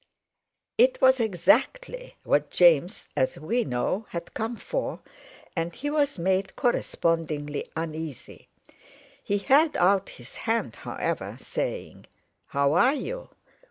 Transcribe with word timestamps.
It 0.79 0.99
was 0.99 1.19
exactly 1.19 2.15
what 2.23 2.49
James, 2.49 3.07
as 3.15 3.37
we 3.37 3.63
know, 3.63 4.07
had 4.09 4.33
come 4.33 4.55
for, 4.55 4.99
and 5.55 5.75
he 5.75 5.91
was 5.91 6.17
made 6.17 6.55
correspondingly 6.55 7.69
uneasy. 7.75 8.47
He 9.23 9.37
held 9.37 9.77
out 9.77 10.09
his 10.09 10.33
hand, 10.35 10.77
however, 10.77 11.37
saying: 11.39 12.07
"How 12.47 12.73
are 12.73 12.95
you?" 12.95 13.29